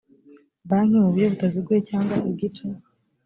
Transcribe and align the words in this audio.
banki 0.69 0.95
mu 1.03 1.09
buryo 1.11 1.27
butaziguye 1.33 1.79
cyangwa 1.89 2.15
igice 2.31 2.65